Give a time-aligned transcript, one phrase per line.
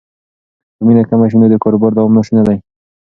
[0.77, 2.57] که مینه کمه شي نو د کاروبار دوام ناشونی دی.